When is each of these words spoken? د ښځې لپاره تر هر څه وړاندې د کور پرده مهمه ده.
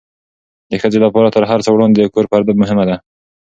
د 0.69 0.73
ښځې 0.81 0.99
لپاره 1.05 1.33
تر 1.35 1.43
هر 1.49 1.59
څه 1.65 1.69
وړاندې 1.71 1.97
د 1.99 2.07
کور 2.13 2.25
پرده 2.31 2.53
مهمه 2.61 2.83
ده. 2.89 2.95